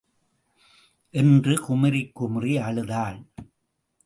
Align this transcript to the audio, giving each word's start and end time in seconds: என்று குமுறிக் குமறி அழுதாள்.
என்று 1.11 1.53
குமுறிக் 1.55 2.11
குமறி 2.15 2.57
அழுதாள். 2.57 3.19